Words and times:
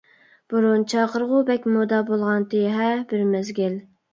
بۇرۇن 0.53 0.85
چاقىرغۇ 0.93 1.43
بەك 1.51 1.69
مودا 1.75 2.01
بولغانتى 2.09 2.65
ھە 2.81 2.89
بىر 3.13 3.25
مەزگىل. 3.37 3.79